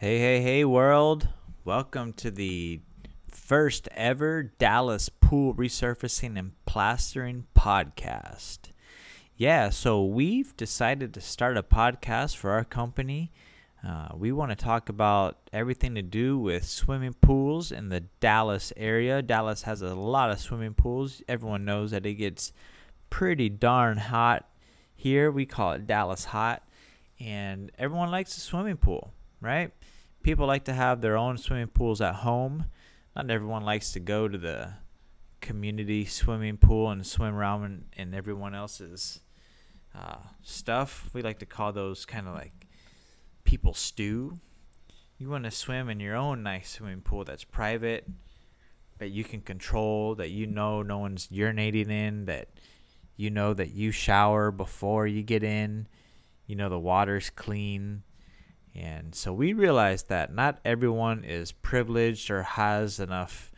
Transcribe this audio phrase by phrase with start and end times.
[0.00, 1.26] Hey, hey, hey, world.
[1.64, 2.82] Welcome to the
[3.28, 8.70] first ever Dallas Pool Resurfacing and Plastering podcast.
[9.36, 13.32] Yeah, so we've decided to start a podcast for our company.
[13.84, 18.72] Uh, we want to talk about everything to do with swimming pools in the Dallas
[18.76, 19.20] area.
[19.20, 21.22] Dallas has a lot of swimming pools.
[21.26, 22.52] Everyone knows that it gets
[23.10, 24.48] pretty darn hot
[24.94, 25.32] here.
[25.32, 26.62] We call it Dallas hot.
[27.18, 29.72] And everyone likes a swimming pool, right?
[30.22, 32.66] People like to have their own swimming pools at home.
[33.14, 34.74] Not everyone likes to go to the
[35.40, 39.20] community swimming pool and swim around in, in everyone else's
[39.94, 41.10] uh, stuff.
[41.12, 42.66] We like to call those kind of like
[43.44, 44.38] people stew.
[45.16, 48.06] You want to swim in your own nice swimming pool that's private,
[48.98, 52.48] that you can control, that you know no one's urinating in, that
[53.16, 55.88] you know that you shower before you get in,
[56.46, 58.02] you know the water's clean.
[58.74, 63.50] And so we realized that not everyone is privileged or has enough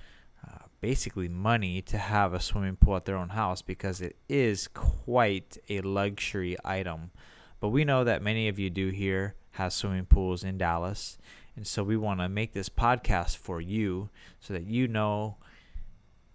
[0.47, 4.69] uh, basically money to have a swimming pool at their own house because it is
[4.69, 7.11] quite a luxury item.
[7.61, 11.19] But we know that many of you do here have swimming pools in Dallas.
[11.57, 14.09] And so we want to make this podcast for you
[14.41, 15.37] so that you know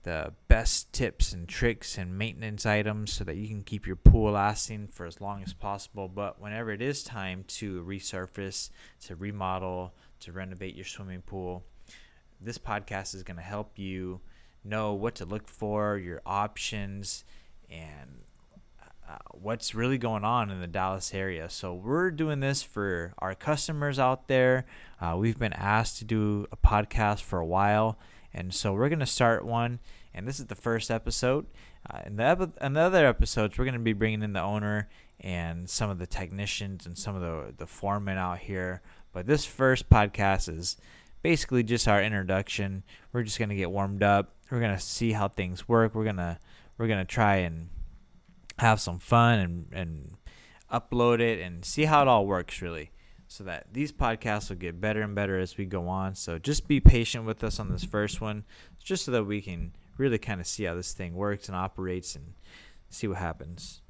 [0.06, 4.34] the best tips and tricks and maintenance items so that you can keep your pool
[4.34, 6.08] lasting for as long as possible.
[6.08, 8.70] But whenever it is time to resurface,
[9.06, 11.64] to remodel, to renovate your swimming pool,
[12.40, 14.22] this podcast is going to help you
[14.64, 17.26] know what to look for, your options,
[17.72, 18.22] and
[19.10, 21.50] uh, what's really going on in the Dallas area.
[21.50, 24.66] So we're doing this for our customers out there.
[25.02, 27.98] Uh, we've been asked to do a podcast for a while,
[28.36, 29.80] and so we're gonna start one.
[30.14, 31.48] And this is the first episode.
[31.90, 34.90] Uh, in the ep- in the other episodes, we're gonna be bringing in the owner
[35.22, 38.82] and some of the technicians and some of the the foremen out here.
[39.14, 40.76] But this first podcast is
[41.24, 42.84] basically just our introduction.
[43.14, 44.36] We're just gonna get warmed up.
[44.52, 45.96] We're gonna see how things work.
[45.96, 46.38] We're gonna
[46.78, 47.70] we're gonna try and
[48.60, 50.18] have some fun and and
[50.70, 52.92] upload it and see how it all works really
[53.28, 56.68] so that these podcasts will get better and better as we go on so just
[56.68, 58.44] be patient with us on this first one
[58.84, 62.16] just so that we can really kind of see how this thing works and operates
[62.16, 62.34] and
[62.90, 63.82] see what happens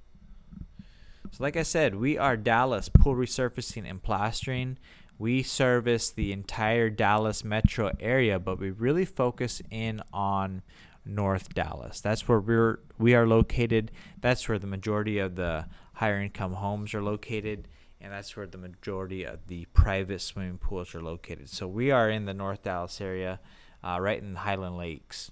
[1.31, 4.77] so like i said we are dallas pool resurfacing and plastering
[5.17, 10.61] we service the entire dallas metro area but we really focus in on
[11.05, 12.01] North Dallas.
[12.01, 13.91] That's where we're we are located.
[14.21, 17.67] That's where the majority of the higher income homes are located,
[18.01, 21.49] and that's where the majority of the private swimming pools are located.
[21.49, 23.39] So we are in the North Dallas area,
[23.83, 25.31] uh, right in the Highland Lakes.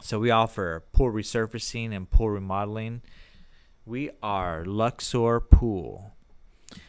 [0.00, 3.02] So we offer pool resurfacing and pool remodeling.
[3.84, 6.12] We are Luxor Pool.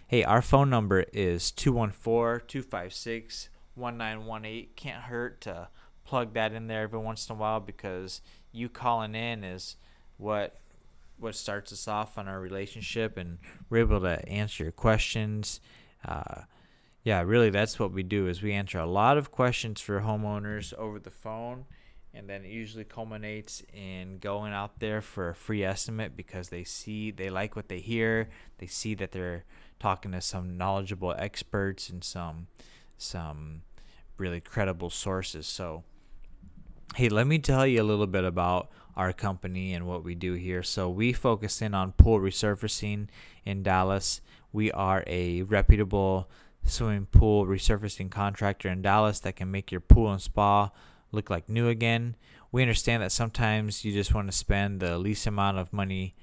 [0.07, 4.67] Hey, our phone number is 214 256 1918.
[4.75, 5.69] Can't hurt to
[6.05, 9.75] plug that in there every once in a while because you calling in is
[10.17, 10.59] what
[11.23, 13.39] what starts us off on our relationship and
[13.69, 15.59] we're able to answer your questions.
[16.05, 16.41] Uh,
[17.03, 20.73] yeah really that's what we do is we answer a lot of questions for homeowners
[20.75, 21.65] over the phone
[22.13, 26.63] and then it usually culminates in going out there for a free estimate because they
[26.63, 28.29] see they like what they hear.
[28.59, 29.45] They see that they're
[29.79, 32.47] talking to some knowledgeable experts and some
[32.97, 33.63] some
[34.17, 35.47] really credible sources.
[35.47, 35.83] So
[36.95, 40.33] Hey, let me tell you a little bit about our company and what we do
[40.33, 40.61] here.
[40.61, 43.07] So, we focus in on pool resurfacing
[43.45, 44.21] in Dallas.
[44.51, 46.29] We are a reputable
[46.63, 50.69] swimming pool resurfacing contractor in Dallas that can make your pool and spa
[51.11, 52.15] look like new again.
[52.51, 56.15] We understand that sometimes you just want to spend the least amount of money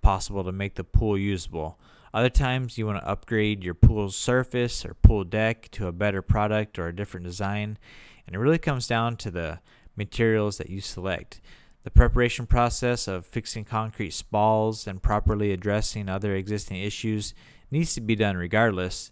[0.00, 1.78] possible to make the pool usable.
[2.14, 6.22] Other times you want to upgrade your pool's surface or pool deck to a better
[6.22, 7.76] product or a different design.
[8.26, 9.58] And it really comes down to the
[9.96, 11.40] materials that you select.
[11.84, 17.34] The preparation process of fixing concrete spalls and properly addressing other existing issues
[17.70, 19.10] needs to be done regardless.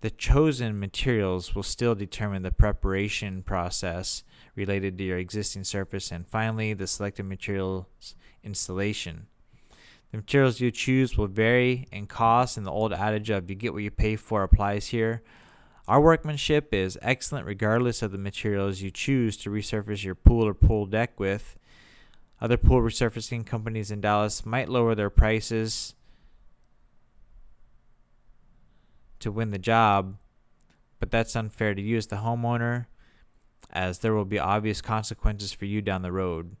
[0.00, 4.22] The chosen materials will still determine the preparation process
[4.54, 9.26] related to your existing surface, and finally, the selected materials installation.
[10.10, 13.72] The materials you choose will vary in cost, and the old adage of you get
[13.72, 15.22] what you pay for applies here.
[15.86, 20.54] Our workmanship is excellent regardless of the materials you choose to resurface your pool or
[20.54, 21.58] pool deck with.
[22.40, 25.94] Other pool resurfacing companies in Dallas might lower their prices
[29.20, 30.16] to win the job,
[31.00, 32.86] but that's unfair to you as the homeowner,
[33.70, 36.56] as there will be obvious consequences for you down the road.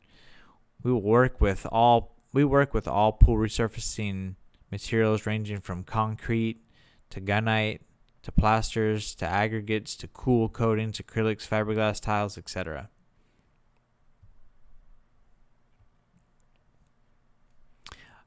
[0.82, 4.34] We will work with all we work with all pool resurfacing
[4.70, 6.60] materials ranging from concrete
[7.10, 7.80] to gunite
[8.24, 12.88] to plasters to aggregates to cool coatings, acrylics, fiberglass tiles, etc.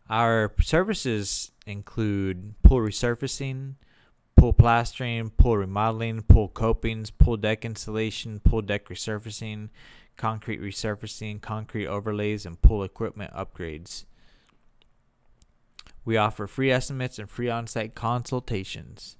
[0.07, 3.73] Our services include pool resurfacing,
[4.35, 9.69] pool plastering, pool remodeling, pool copings, pool deck installation, pool deck resurfacing,
[10.15, 14.05] concrete resurfacing, concrete overlays, and pool equipment upgrades.
[16.05, 19.16] We offer free estimates and free on site consultations.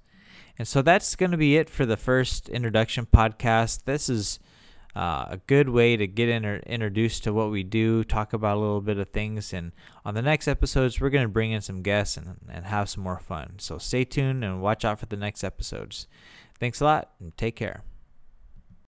[0.58, 3.84] And so that's going to be it for the first introduction podcast.
[3.84, 4.40] This is
[4.96, 8.80] uh, a good way to get introduced to what we do, talk about a little
[8.80, 9.52] bit of things.
[9.52, 9.72] And
[10.04, 13.04] on the next episodes, we're going to bring in some guests and, and have some
[13.04, 13.54] more fun.
[13.58, 16.08] So stay tuned and watch out for the next episodes.
[16.58, 17.84] Thanks a lot and take care.